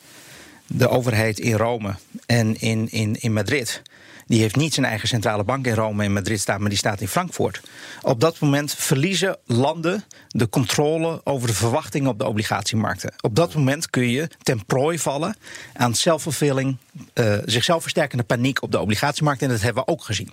[0.72, 1.94] de overheid in Rome
[2.26, 3.82] en in, in, in Madrid.
[4.26, 7.00] Die heeft niet zijn eigen centrale bank in Rome en Madrid staan, maar die staat
[7.00, 7.60] in Frankfurt.
[8.02, 13.12] Op dat moment verliezen landen de controle over de verwachtingen op de obligatiemarkten.
[13.20, 15.36] Op dat moment kun je ten prooi vallen
[15.72, 16.76] aan zelfvervulling,
[17.14, 19.42] uh, zichzelf versterkende paniek op de obligatiemarkt.
[19.42, 20.32] En dat hebben we ook gezien.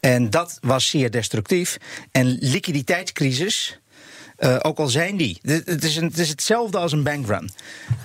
[0.00, 1.76] En dat was zeer destructief.
[2.10, 3.78] En liquiditeitscrisis.
[4.44, 5.38] Uh, ook al zijn die.
[5.42, 7.50] Het is, een, het is hetzelfde als een bankrun.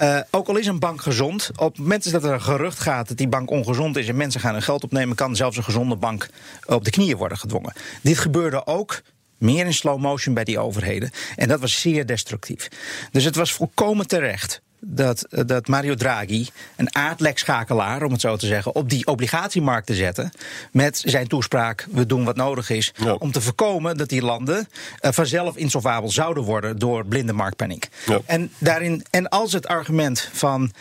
[0.02, 1.52] Uh, ook al is een bank gezond.
[1.56, 4.42] Op het moment dat er een gerucht gaat dat die bank ongezond is en mensen
[4.42, 6.30] gaan hun geld opnemen, kan zelfs een gezonde bank
[6.66, 7.74] op de knieën worden gedwongen.
[8.02, 9.02] Dit gebeurde ook
[9.38, 11.12] meer in slow motion bij die overheden.
[11.36, 12.68] En dat was zeer destructief.
[13.12, 18.46] Dus het was volkomen terecht dat, dat Mario Draghi, een aardlekschakelaar, om het zo te
[18.46, 20.32] zeggen, op die obligatiemarkt te zetten.
[20.72, 22.94] Met zijn toespraak: we doen wat nodig is.
[22.96, 23.14] Ja.
[23.14, 24.58] Om te voorkomen dat die landen
[25.02, 27.90] uh, vanzelf insolvabel zouden worden door blinde marktpaniek.
[28.06, 28.20] Ja.
[28.26, 30.72] En, daarin, en als het argument van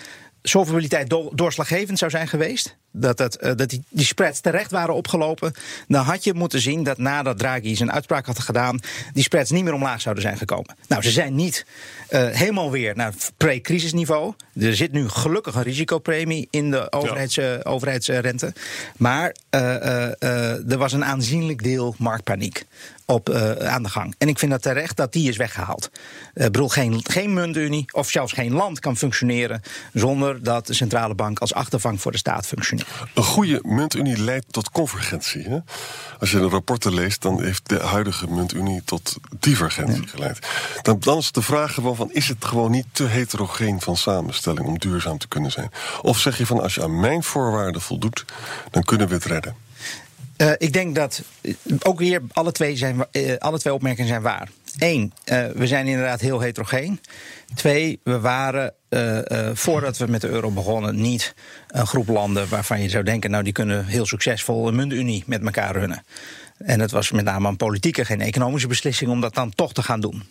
[0.42, 2.76] solvabiliteit do doorslaggevend zou zijn geweest.
[2.90, 5.52] Dat, dat, uh, dat die, die spreads terecht waren opgelopen.
[5.88, 8.80] Dan had je moeten zien dat nadat Draghi zijn uitspraak had gedaan.
[9.12, 10.76] die spreads niet meer omlaag zouden zijn gekomen.
[10.88, 11.66] Nou, ze zijn niet
[12.10, 14.34] uh, helemaal weer naar pre-crisisniveau.
[14.60, 17.54] Er zit nu gelukkig een risicopremie in de overheids, ja.
[17.54, 18.52] uh, overheidsrente.
[18.96, 22.66] Maar er was een aanzienlijk deel marktpaniek
[23.10, 24.14] op, uh, aan de gang.
[24.18, 25.84] En ik vind dat terecht dat die is weggehaald.
[25.84, 25.90] Ik
[26.34, 31.14] uh, bedoel, geen, geen muntunie of zelfs geen land kan functioneren zonder dat de centrale
[31.14, 32.77] bank als achtervang voor de staat functioneert.
[33.14, 35.42] Een goede muntunie leidt tot convergentie.
[35.42, 35.58] Hè?
[36.18, 40.08] Als je de rapporten leest, dan heeft de huidige muntunie tot divergentie ja.
[40.08, 40.38] geleid.
[40.82, 44.66] Dan, dan is de vraag gewoon van, is het gewoon niet te heterogeen van samenstelling
[44.66, 45.70] om duurzaam te kunnen zijn?
[46.02, 48.24] Of zeg je van, als je aan mijn voorwaarden voldoet,
[48.70, 49.54] dan kunnen we het redden?
[50.36, 51.22] Uh, ik denk dat
[51.82, 54.48] ook hier alle twee, zijn, uh, alle twee opmerkingen zijn waar.
[54.78, 57.00] Eén, uh, we zijn inderdaad heel heterogeen.
[57.54, 58.72] Twee, we waren
[59.52, 61.34] voordat we met de euro begonnen niet
[61.68, 65.44] een groep landen waarvan je zou denken, nou die kunnen heel succesvol een muntunie met
[65.44, 66.04] elkaar runnen.
[66.58, 69.82] En het was met name een politieke, geen economische beslissing om dat dan toch te
[69.82, 70.22] gaan doen.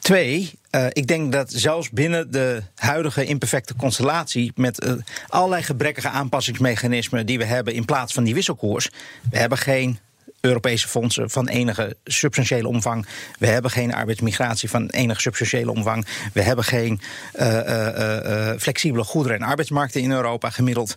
[0.00, 0.52] Twee,
[0.92, 4.86] ik denk dat zelfs binnen de huidige imperfecte constellatie, met
[5.28, 8.90] allerlei gebrekkige aanpassingsmechanismen die we hebben in plaats van die wisselkoers,
[9.30, 9.98] we hebben geen
[10.46, 13.06] Europese fondsen van enige substantiële omvang.
[13.38, 16.06] We hebben geen arbeidsmigratie van enige substantiële omvang.
[16.32, 17.00] We hebben geen
[17.34, 17.88] uh, uh,
[18.24, 20.94] uh, flexibele goederen- en arbeidsmarkten in Europa gemiddeld.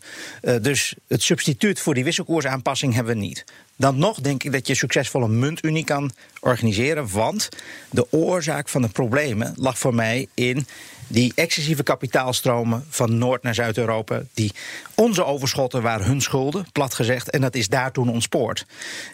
[0.61, 3.45] dus het substituut voor die wisselkoersaanpassing hebben we niet.
[3.75, 7.11] Dan nog denk ik dat je succesvol een muntunie kan organiseren.
[7.11, 7.49] Want
[7.91, 10.67] de oorzaak van de problemen lag voor mij in
[11.09, 14.51] die excessieve kapitaalstromen van Noord naar Zuid-Europa, die
[14.95, 18.65] onze overschotten waren hun schulden, plat gezegd, en dat is daar toen ontspoord.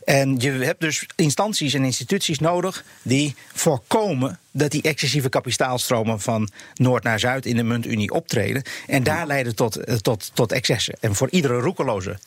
[0.03, 6.49] En je hebt dus instanties en instituties nodig die voorkomen dat die excessieve kapitaalstromen van
[6.73, 8.63] Noord naar Zuid in de muntunie optreden.
[8.87, 10.97] En daar leiden tot, tot, tot excessen.
[10.99, 12.17] En voor iedere roekeloze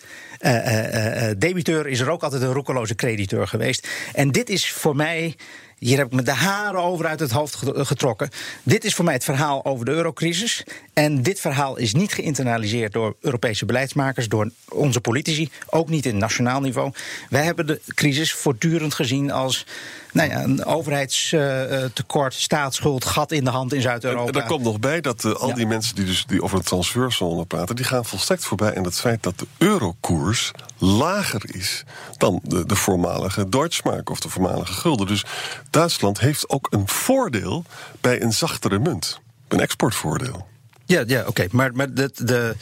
[0.41, 3.89] uh, uh, uh, debiteur is er ook altijd een roekeloze crediteur geweest.
[4.13, 5.37] En dit is voor mij.
[5.79, 8.31] Hier heb ik me de haren over uit het hoofd getrokken.
[8.63, 10.65] Dit is voor mij het verhaal over de eurocrisis.
[10.93, 16.19] En dit verhaal is niet geïnternaliseerd door Europese beleidsmakers, door onze politici, ook niet in
[16.19, 16.93] nationaal niveau.
[17.31, 19.67] Wij hebben de crisis voortdurend gezien als
[20.13, 24.33] nou ja, een overheidstekort, staatsschuld, gat in de hand in Zuid-Europa.
[24.33, 26.65] En, er komt nog bij dat uh, al die mensen die, dus, die over de
[26.65, 31.85] transferzone praten, die gaan volstrekt voorbij aan het feit dat de eurokoers lager is
[32.17, 35.07] dan de, de voormalige Deutschmark of de voormalige gulden.
[35.07, 35.25] Dus
[35.71, 37.65] Duitsland heeft ook een voordeel
[38.01, 39.21] bij een zachtere munt.
[39.49, 40.47] Een exportvoordeel.
[40.85, 41.47] Ja, ja oké.
[41.51, 42.57] Maar, maar de, de,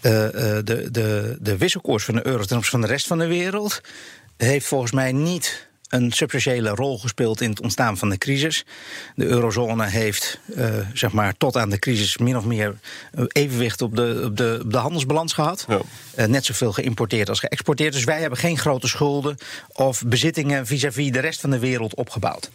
[0.00, 3.80] de, de, de wisselkoers van de euro ten opzichte van de rest van de wereld
[4.36, 8.64] heeft volgens mij niet een substantiële rol gespeeld in het ontstaan van de crisis.
[9.14, 12.78] De eurozone heeft uh, zeg maar, tot aan de crisis min of meer
[13.28, 15.64] evenwicht op de, op de, op de handelsbalans gehad.
[15.68, 15.80] Ja.
[16.18, 17.92] Uh, net zoveel geïmporteerd als geëxporteerd.
[17.92, 19.36] Dus wij hebben geen grote schulden
[19.72, 22.50] of bezittingen vis-à-vis -vis de rest van de wereld opgebouwd.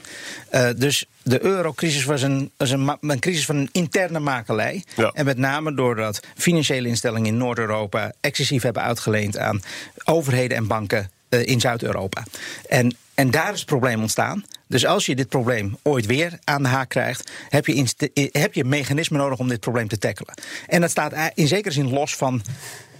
[0.51, 4.83] Uh, dus de eurocrisis was een, was een, een, crisis van een interne makelij.
[4.95, 5.11] Ja.
[5.13, 9.61] En met name doordat financiële instellingen in Noord-Europa excessief hebben uitgeleend aan
[10.03, 12.23] overheden en banken in Zuid-Europa.
[12.67, 14.43] En en daar is het probleem ontstaan.
[14.67, 18.63] Dus als je dit probleem ooit weer aan de haak krijgt, heb je, heb je
[18.63, 20.33] mechanismen nodig om dit probleem te tackelen.
[20.67, 22.41] En dat staat in zekere zin los van.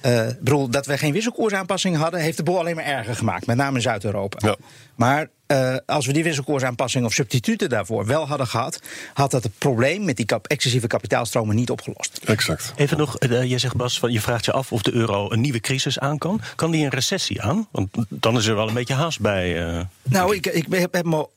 [0.06, 3.58] Uh, bedoel, dat we geen wisselkoersaanpassingen hadden, heeft de boel alleen maar erger gemaakt, met
[3.58, 4.48] name in Zuid-Europa.
[4.48, 4.56] Ja.
[4.96, 8.80] Maar uh, als we die wisselkoersaanpassing of substituten daarvoor wel hadden gehad,
[9.14, 12.20] had dat het probleem met die kap excessieve kapitaalstromen niet opgelost.
[12.26, 12.74] Exact.
[12.76, 15.42] Even nog, uh, je zegt Bas, van, je vraagt je af of de euro een
[15.42, 16.42] nieuwe crisis aan kan.
[16.56, 17.68] Kan die een recessie aan?
[17.72, 19.68] Want dan is er wel een beetje haast bij.
[19.68, 19.82] Uh...
[20.04, 21.28] Nou, ik, ik heb, heb me.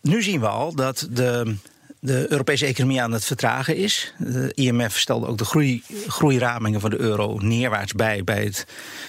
[0.00, 1.56] nu zien we al dat de
[2.04, 4.14] de Europese economie aan het vertragen is.
[4.18, 8.66] De IMF stelde ook de groei, groeiramingen van de euro neerwaarts bij bij, het,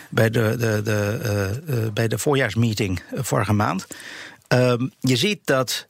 [0.10, 1.20] bij, de, de, de,
[1.68, 3.88] uh, uh, bij de voorjaarsmeeting vorige maand.
[4.54, 5.88] Uh, je ziet dat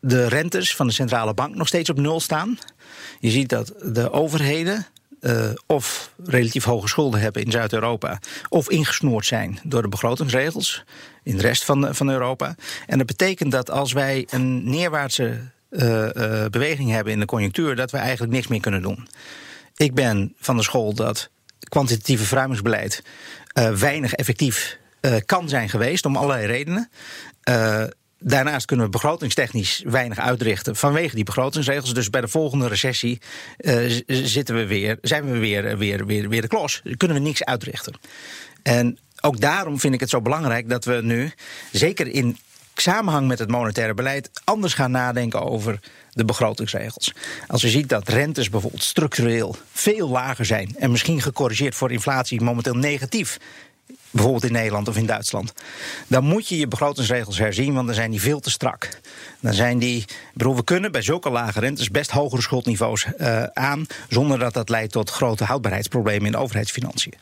[0.00, 2.58] de rentes van de centrale bank nog steeds op nul staan.
[3.18, 4.86] Je ziet dat de overheden
[5.66, 10.84] of relatief hoge schulden hebben in Zuid-Europa, of ingesnoerd zijn door de begrotingsregels
[11.22, 12.54] in de rest van, van Europa.
[12.86, 15.40] En dat betekent dat als wij een neerwaartse
[16.50, 19.08] beweging hebben in de conjunctuur, dat we eigenlijk niks meer kunnen doen.
[19.76, 21.30] Ik ben van de school dat
[21.68, 23.02] kwantitatieve verruimingsbeleid
[23.54, 24.78] uh, weinig effectief
[25.26, 26.90] kan zijn geweest, om allerlei redenen.
[28.22, 31.94] Daarnaast kunnen we begrotingstechnisch weinig uitrichten vanwege die begrotingsregels.
[31.94, 33.20] Dus bij de volgende recessie
[34.06, 36.82] zitten we weer, zijn we weer, weer, weer, weer de klos.
[36.96, 37.94] Kunnen we niks uitrichten.
[38.62, 41.32] En ook daarom vind ik het zo belangrijk dat we nu,
[41.72, 42.38] zeker in
[42.74, 45.80] samenhang met het monetaire beleid anders gaan nadenken over
[46.10, 47.14] de begrotingsregels.
[47.46, 52.40] Als je ziet dat rentes bijvoorbeeld structureel veel lager zijn en misschien gecorrigeerd voor inflatie
[52.40, 53.38] momenteel negatief
[54.10, 55.52] bijvoorbeeld in Nederland of in Duitsland,
[56.06, 58.88] dan moet je je begrotingsregels herzien, want dan zijn die veel te strak.
[59.40, 63.86] Dan zijn die, bedoel, we kunnen bij zulke lage rentes best hogere schuldniveaus uh, aan,
[64.08, 67.14] zonder dat dat leidt tot grote houdbaarheidsproblemen in de overheidsfinanciën.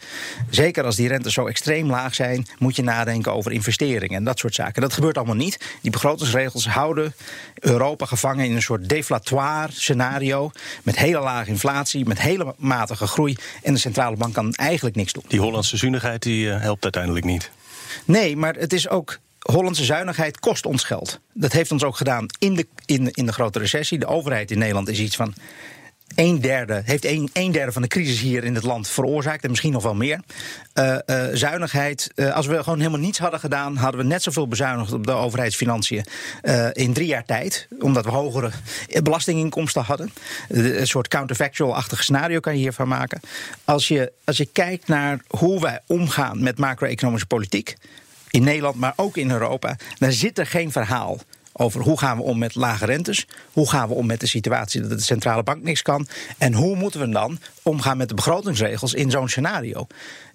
[0.50, 4.38] Zeker als die rentes zo extreem laag zijn, moet je nadenken over investeringen en dat
[4.38, 4.82] soort zaken.
[4.82, 5.60] Dat gebeurt allemaal niet.
[5.82, 7.14] Die begrotingsregels houden
[7.54, 10.50] Europa gevangen in een soort deflatoire scenario
[10.82, 15.12] met hele lage inflatie, met hele matige groei en de centrale bank kan eigenlijk niks
[15.12, 15.24] doen.
[15.28, 17.50] Die Hollandse zuinigheid die uh, uiteindelijk niet.
[18.04, 21.20] Nee, maar het is ook Hollandse zuinigheid kost ons geld.
[21.32, 23.98] Dat heeft ons ook gedaan in de, in, in de grote recessie.
[23.98, 25.34] De overheid in Nederland is iets van.
[26.14, 29.42] Een derde, heeft een, een derde van de crisis hier in het land veroorzaakt.
[29.42, 30.20] En misschien nog wel meer.
[30.74, 32.10] Uh, uh, zuinigheid.
[32.14, 33.76] Uh, als we gewoon helemaal niets hadden gedaan.
[33.76, 36.04] hadden we net zoveel bezuinigd op de overheidsfinanciën.
[36.72, 37.68] in drie jaar tijd.
[37.80, 38.50] Omdat we hogere
[39.02, 40.12] belastinginkomsten hadden.
[40.48, 43.20] een soort counterfactual-achtig scenario kan je hiervan maken.
[43.64, 47.76] Als je, als je kijkt naar hoe wij omgaan met macro-economische politiek
[48.30, 51.20] in Nederland, maar ook in Europa, dan zit er geen verhaal
[51.60, 54.80] over hoe gaan we om met lage rentes, hoe gaan we om met de situatie
[54.80, 56.06] dat de centrale bank niks kan
[56.38, 59.86] en hoe moeten we dan omgaan met de begrotingsregels in zo'n scenario.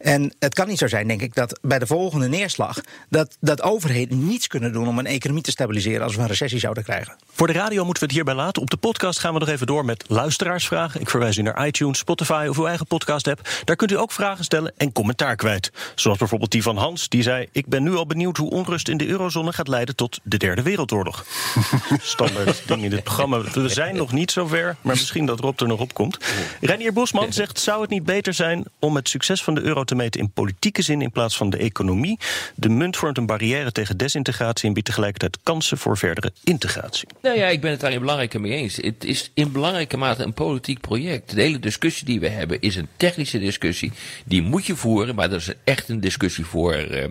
[0.03, 3.61] En het kan niet zo zijn, denk ik, dat bij de volgende neerslag dat, dat
[3.61, 7.15] overheden niets kunnen doen om een economie te stabiliseren als we een recessie zouden krijgen.
[7.31, 8.61] Voor de radio moeten we het hierbij laten.
[8.61, 11.01] Op de podcast gaan we nog even door met luisteraarsvragen.
[11.01, 13.49] Ik verwijs u naar iTunes, Spotify of uw eigen podcast app.
[13.63, 15.71] Daar kunt u ook vragen stellen en commentaar kwijt.
[15.95, 18.97] Zoals bijvoorbeeld die van Hans, die zei: Ik ben nu al benieuwd hoe onrust in
[18.97, 21.25] de eurozone gaat leiden tot de Derde Wereldoorlog.
[22.01, 23.41] Standaard ding in dit programma.
[23.41, 26.17] We zijn nog niet zover, maar misschien dat Rob er nog op komt.
[26.61, 29.92] Renier Bosman zegt: Zou het niet beter zijn om het succes van de euro te
[29.93, 32.19] te meten in politieke zin in plaats van de economie.
[32.55, 37.07] De munt vormt een barrière tegen desintegratie en biedt tegelijkertijd kansen voor verdere integratie.
[37.21, 38.75] Nou ja, ik ben het daar in belangrijke mee eens.
[38.75, 41.35] Het is in belangrijke mate een politiek project.
[41.35, 43.91] De hele discussie die we hebben is een technische discussie.
[44.25, 47.03] Die moet je voeren, maar dat is echt een discussie voor, uh,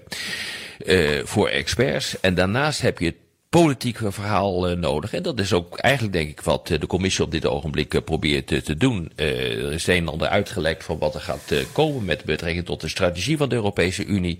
[0.87, 2.21] uh, voor experts.
[2.21, 3.14] En daarnaast heb je
[3.61, 5.12] politiek verhaal uh, nodig.
[5.12, 8.01] En dat is ook eigenlijk, denk ik, wat uh, de commissie op dit ogenblik uh,
[8.05, 9.12] probeert te doen.
[9.17, 12.88] er is een en ander uitgelekt van wat er gaat komen met betrekking tot de
[12.88, 14.38] strategie van de Europese Unie.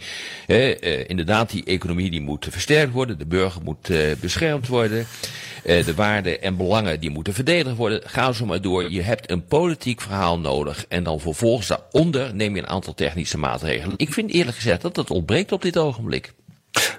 [1.07, 5.07] inderdaad, die economie die moet versterkt worden, de burger moet beschermd worden.
[5.63, 8.01] de waarden en belangen die moeten verdedigd worden.
[8.05, 8.91] Ga zo maar door.
[8.91, 10.85] Je hebt een politiek verhaal nodig.
[10.89, 13.95] En dan vervolgens daaronder neem je een aantal technische maatregelen.
[13.97, 16.33] Ik vind eerlijk gezegd dat dat ontbreekt op dit ogenblik.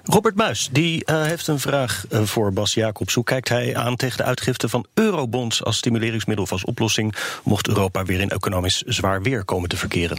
[0.04, 3.14] Robert Muis die, uh, heeft een vraag uh, voor Bas Jacobs.
[3.14, 7.68] Hoe kijkt hij aan tegen de uitgifte van eurobonds als stimuleringsmiddel of als oplossing, mocht
[7.68, 10.18] Europa weer in economisch zwaar weer komen te verkeren?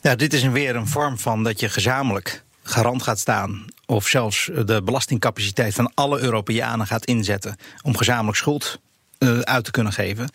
[0.00, 3.64] Ja, dit is weer een vorm van dat je gezamenlijk garant gaat staan.
[3.86, 8.80] Of zelfs de belastingcapaciteit van alle Europeanen gaat inzetten om gezamenlijk schuld
[9.42, 10.30] uit te kunnen geven.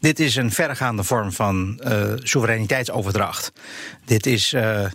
[0.00, 1.80] Dit is een verregaande vorm van
[2.16, 3.52] soevereiniteitsoverdracht.
[4.04, 4.90] Dit is, je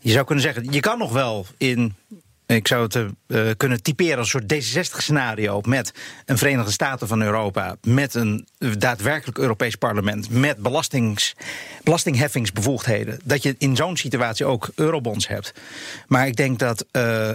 [0.00, 1.94] zou kunnen zeggen, je kan nog wel in
[2.56, 5.92] ik zou het uh, kunnen typeren als een soort D66-scenario met
[6.26, 8.46] een Verenigde Staten van Europa, met een
[8.78, 11.34] daadwerkelijk Europees parlement, met belastings,
[11.82, 13.20] belastingheffingsbevoegdheden.
[13.24, 15.52] Dat je in zo'n situatie ook eurobonds hebt.
[16.06, 17.30] Maar ik denk dat uh,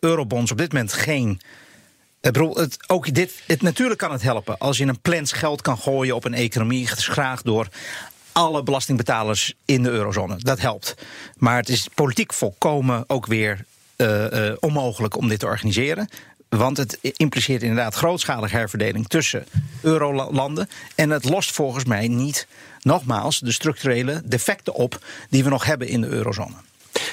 [0.00, 1.40] eurobonds op dit moment geen.
[2.86, 6.24] Ook dit, het, natuurlijk kan het helpen als je een plans geld kan gooien op
[6.24, 7.68] een economie, graag door
[8.32, 10.36] alle belastingbetalers in de eurozone.
[10.38, 10.94] Dat helpt.
[11.36, 13.64] Maar het is politiek volkomen ook weer
[14.60, 16.08] onmogelijk om dit te organiseren.
[16.48, 19.46] Want het impliceert inderdaad grootschalige herverdeling tussen
[19.82, 20.68] eurolanden.
[20.94, 22.46] En het lost volgens mij niet,
[22.82, 24.98] nogmaals, de structurele defecten op
[25.30, 26.54] die we nog hebben in de eurozone.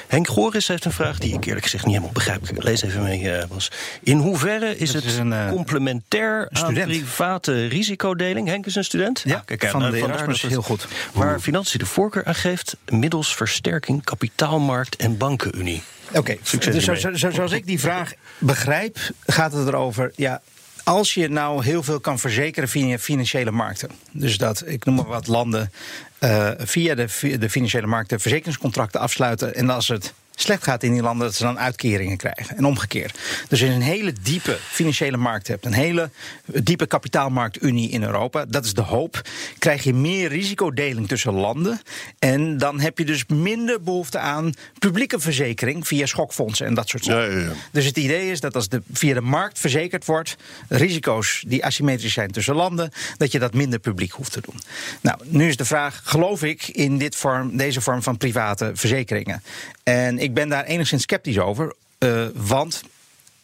[0.08, 2.50] Henk Goris heeft een vraag die ik eerlijk gezegd niet helemaal begrijp.
[2.50, 3.72] Ik lees even mee, uh, Bas.
[4.04, 8.48] In hoeverre is het een, complementair aan private risicodeling?
[8.48, 9.22] Henk is een student?
[9.26, 10.88] Ja, ah, kijk, van de Erasmus, heel goed.
[11.14, 12.78] Waar financiën de voorkeur aan geeft...
[12.90, 15.84] middels versterking kapitaalmarkt en bankenunie.
[16.14, 20.12] Oké, dus zo, zo, zoals ik die vraag begrijp, gaat het erover.
[20.16, 20.42] Ja,
[20.84, 23.90] als je nou heel veel kan verzekeren via financiële markten.
[24.12, 25.72] Dus dat, ik noem maar wat landen,
[26.20, 29.56] uh, via de, de financiële markten verzekeringscontracten afsluiten.
[29.56, 32.58] En als het slecht gaat in die landen, dat ze dan uitkeringen krijgen.
[32.58, 33.18] En omgekeerd.
[33.48, 36.10] Dus als je een hele diepe financiële markt hebt, een hele
[36.46, 39.22] diepe kapitaalmarktunie in Europa, dat is de hoop,
[39.60, 41.82] krijg je meer risicodeling tussen landen.
[42.20, 47.04] En dan heb je dus minder behoefte aan publieke verzekering via schokfondsen en dat soort
[47.04, 47.32] zaken.
[47.32, 47.54] Ja, ja, ja.
[47.72, 50.36] Dus het idee is dat als de, via de markt verzekerd wordt,
[50.68, 54.60] risico's die asymmetrisch zijn tussen landen, dat je dat minder publiek hoeft te doen.
[55.02, 59.44] Nou, nu is de vraag: geloof ik in dit vorm, deze vorm van private verzekeringen?
[59.84, 61.74] En ik ben daar enigszins sceptisch over.
[62.00, 62.84] Uh, want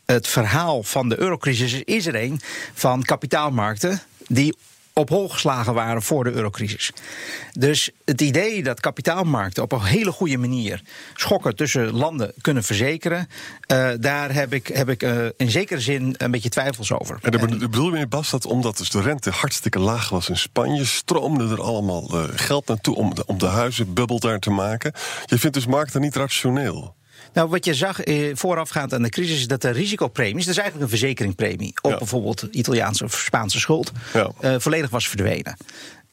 [0.06, 2.42] het verhaal van de eurocrisis is er een
[2.74, 4.56] van kapitaalmarkten die
[4.98, 6.92] op hol geslagen waren voor de eurocrisis.
[7.52, 10.82] Dus het idee dat kapitaalmarkten op een hele goede manier
[11.16, 13.28] schokken tussen landen kunnen verzekeren,
[13.72, 17.20] uh, daar heb ik, heb ik uh, in zekere zin een beetje twijfels over.
[17.22, 21.48] En, bedoel je, Bas, dat omdat dus de rente hartstikke laag was in Spanje, stroomde
[21.48, 24.94] er allemaal uh, geld naartoe om de, om de huizenbubbel daar te maken?
[25.26, 26.96] Je vindt dus markten niet rationeel?
[27.38, 30.62] Nou, wat je zag eh, voorafgaand aan de crisis is dat de risicopremies, dat is
[30.62, 34.32] eigenlijk een verzekeringpremie op bijvoorbeeld Italiaanse of Spaanse schuld, ja.
[34.42, 35.58] uh, volledig was verdwenen.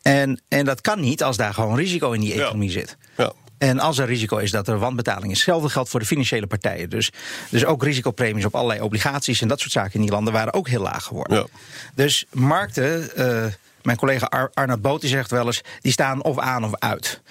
[0.02, 2.96] En, en dat kan niet als daar gewoon risico in die economie zit.
[3.16, 3.32] Ja.
[3.58, 5.36] En als er risico is dat er wanbetaling is.
[5.36, 6.90] Hetzelfde geldt voor de financiële partijen.
[6.90, 7.10] Dus,
[7.50, 10.68] dus ook risicopremies op allerlei obligaties en dat soort zaken in die landen waren ook
[10.68, 11.36] heel laag geworden.
[11.36, 11.46] Ja.
[11.94, 13.10] Dus markten.
[13.16, 13.44] Uh,
[13.84, 17.22] mijn collega Ar Arnoud Boot zegt wel eens: die staan of aan of uit.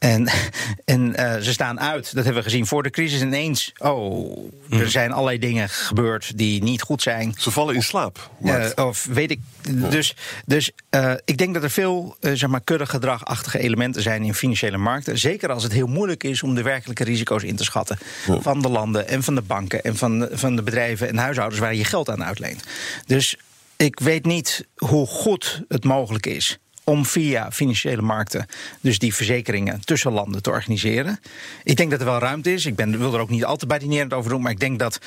[0.00, 0.28] En,
[0.84, 2.14] en uh, ze staan uit.
[2.14, 3.72] Dat hebben we gezien voor de crisis ineens.
[3.78, 4.88] Oh, er mhm.
[4.88, 7.34] zijn allerlei dingen gebeurd die niet goed zijn.
[7.38, 8.30] Ze vallen in slaap.
[8.42, 9.40] Uh, of weet ik.
[9.70, 14.76] Dus, dus uh, ik denk dat er veel zeg maar, kuddegedragachtige elementen zijn in financiële
[14.76, 15.18] markten.
[15.18, 17.98] Zeker als het heel moeilijk is om de werkelijke risico's in te schatten.
[18.40, 21.74] Van de landen en van de banken en van, van de bedrijven en huishoudens waar
[21.74, 22.64] je geld aan uitleent.
[23.06, 23.36] Dus
[23.80, 28.46] ik weet niet hoe goed het mogelijk is om via financiële markten
[28.80, 31.20] dus die verzekeringen tussen landen te organiseren.
[31.64, 32.66] Ik denk dat er wel ruimte is.
[32.66, 34.98] Ik ben, wil er ook niet al te badinerend over doen, maar ik denk dat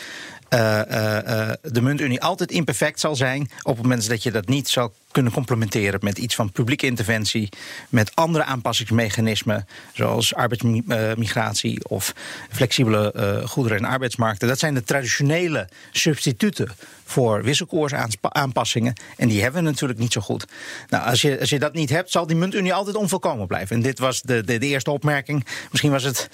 [1.61, 5.31] de muntunie altijd imperfect zal zijn op het moment dat je dat niet zal kunnen
[5.31, 7.49] complementeren met iets van publieke interventie,
[7.89, 12.13] met andere aanpassingsmechanismen, zoals arbeidsmigratie of
[12.49, 14.47] flexibele goederen- en arbeidsmarkten.
[14.47, 16.71] Dat zijn de traditionele substituten
[17.05, 18.93] voor wisselkoersaanpassingen.
[19.17, 20.45] En die hebben we natuurlijk niet zo goed.
[20.89, 23.75] Nou, als je, als je dat niet hebt, zal die muntunie altijd onvolkomen blijven.
[23.75, 25.45] En dit was de, de eerste opmerking.
[25.69, 26.29] Misschien was het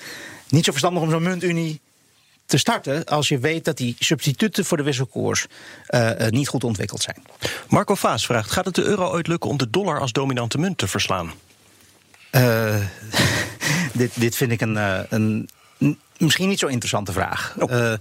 [0.50, 1.82] niet zo verstandig om zo'n muntunie
[2.50, 5.48] te starten als je weet dat die substituten voor de wisselkoers
[5.90, 7.24] uh, niet goed ontwikkeld zijn.
[7.68, 10.78] Marco Vaas vraagt: gaat het de euro ooit lukken om de dollar als dominante munt
[10.78, 11.32] te verslaan?
[12.32, 12.76] Uh,
[13.94, 14.76] dit, dit vind ik een,
[15.10, 15.50] een,
[16.18, 17.56] misschien niet zo interessante vraag.
[17.60, 17.94] Oh.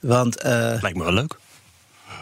[0.00, 1.36] want, Lijkt me wel leuk.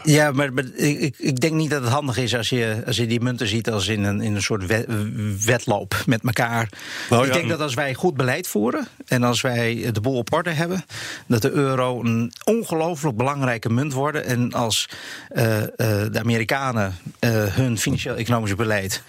[0.03, 3.07] Ja, maar, maar ik, ik denk niet dat het handig is als je, als je
[3.07, 4.87] die munten ziet als in een, in een soort wet-
[5.45, 6.69] wedloop met elkaar.
[7.09, 10.15] Nou ik ja, denk dat als wij goed beleid voeren en als wij de boel
[10.17, 10.85] op orde hebben,
[11.27, 14.17] dat de euro een ongelooflijk belangrijke munt wordt.
[14.21, 14.89] En als
[15.29, 15.67] eh, eh,
[16.11, 19.03] de Amerikanen eh, hun financieel-economisch beleid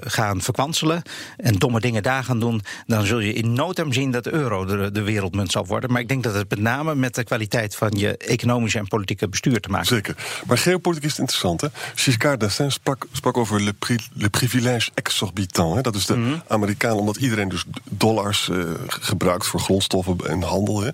[0.00, 1.02] gaan verkwanselen
[1.36, 4.32] en domme dingen daar gaan doen, dan zul je in no time zien dat de
[4.32, 5.92] euro de, de wereldmunt zal worden.
[5.92, 9.28] Maar ik denk dat het met name met de kwaliteit van je economische en politieke
[9.40, 9.86] bestuur te maken.
[9.86, 10.14] Zeker.
[10.46, 11.60] Maar geopolitiek is het interessant.
[11.60, 11.68] Hè?
[11.94, 15.74] Giscard d'Estaing sprak, sprak over le, pri, le privilège exorbitant.
[15.74, 15.80] Hè?
[15.80, 16.38] Dat is de Mhm.
[16.46, 18.58] Amerikaan, omdat iedereen dus dollars eh,
[18.88, 20.80] gebruikt voor grondstoffen en handel.
[20.80, 20.90] Hè?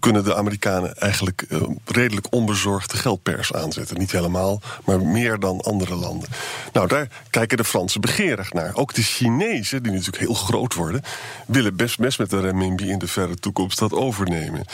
[0.00, 3.98] Kunnen de Amerikanen eigenlijk eh, redelijk onbezorgd de geldpers aanzetten.
[3.98, 6.28] Niet helemaal, maar meer dan andere landen.
[6.72, 8.70] Nou, daar kijken de Fransen begeerig naar.
[8.74, 11.02] Ook de Chinezen, die natuurlijk heel groot worden,
[11.46, 14.64] willen best best met de renminbi in de verre toekomst dat overnemen.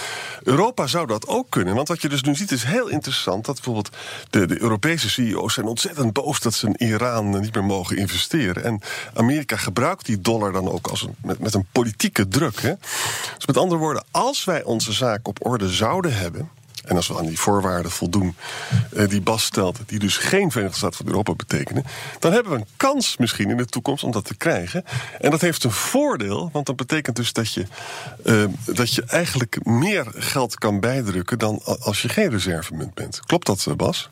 [0.42, 3.54] Europa zou dat ook kunnen, want wat je dus nu ziet is heel interessant dat
[3.54, 3.96] bijvoorbeeld
[4.30, 8.64] de, de Europese CEO's zijn ontzettend boos dat ze in Iran niet meer mogen investeren.
[8.64, 8.80] En
[9.14, 12.60] Amerika gebruikt die dollar dan ook als een, met, met een politieke druk.
[12.60, 12.74] Hè?
[13.36, 16.50] Dus met andere woorden, als wij onze zaak op orde zouden hebben.
[16.82, 18.36] En als we aan die voorwaarden voldoen
[18.92, 21.84] eh, die Bas stelt, die dus geen Verenigde Staten van Europa betekenen,
[22.18, 24.84] dan hebben we een kans misschien in de toekomst om dat te krijgen.
[25.20, 27.66] En dat heeft een voordeel, want dat betekent dus dat je,
[28.24, 33.20] eh, dat je eigenlijk meer geld kan bijdrukken dan als je geen reservemunt bent.
[33.20, 34.10] Klopt dat, eh, Bas?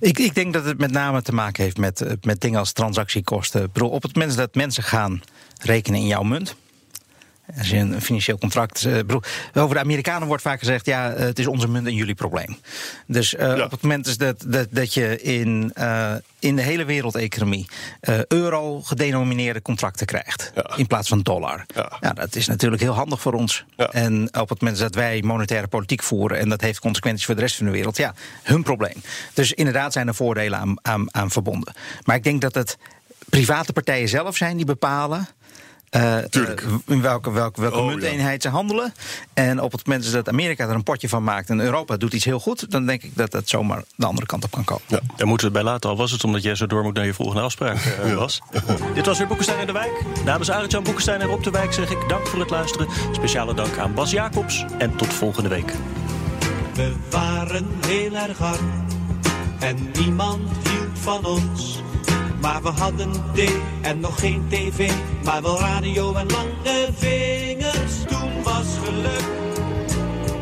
[0.00, 3.62] Ik, ik denk dat het met name te maken heeft met, met dingen als transactiekosten.
[3.62, 5.22] Ik bedoel, op het moment dat mensen gaan
[5.58, 6.54] rekenen in jouw munt.
[7.58, 8.84] Als je een financieel contract.
[8.84, 9.22] eh, bedoel,
[9.54, 12.58] over de Amerikanen wordt vaak gezegd: ja, eh, het is onze munt en jullie probleem.
[13.06, 15.72] Dus eh, op het moment is dat, dat, dat je in,
[16.38, 17.68] in de hele wereldeconomie
[18.28, 20.52] euro gedenomineerde contracten krijgt.
[20.76, 21.66] In plaats van dollar.
[22.00, 22.12] Ja.
[22.12, 23.64] dat is natuurlijk heel handig voor ons.
[23.76, 26.38] En op het moment dat wij monetaire politiek voeren.
[26.38, 27.96] en dat heeft consequenties voor de rest van de wereld.
[27.96, 29.02] ja, hun probleem.
[29.34, 31.74] Dus inderdaad zijn er voordelen aan, aan, aan verbonden.
[32.04, 32.78] Maar ik denk dat het
[33.28, 35.28] private partijen zelf zijn die bepalen.
[35.90, 38.94] Eh, eh, in welke, welke, welke Oh, munteenheid ze handelen.
[39.34, 42.24] En op het moment dat Amerika er een potje van maakt en Europa doet iets
[42.24, 44.82] heel goed, dan denk ik dat dat zomaar de andere kant op kan komen.
[44.88, 47.06] Daar moeten we het bij laten, al was het omdat jij zo door moet naar
[47.06, 48.40] je volgende afspraak, eh, Bas.
[48.94, 50.02] Dit was weer Boekenstein in de Wijk.
[50.24, 52.88] Namens Arend-Jan Boekenstein en Rob de Wijk zeg ik dank voor het luisteren.
[53.12, 55.72] Speciale dank aan Bas Jacobs en tot volgende week.
[56.74, 58.84] We waren heel erg arm
[59.58, 61.82] en niemand hield van ons.
[62.40, 64.90] Maar we hadden thee en nog geen tv,
[65.24, 68.04] maar wel radio en lange vingers.
[68.08, 69.24] Toen was geluk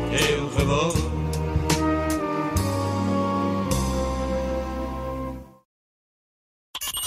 [0.09, 1.18] heel gewoon.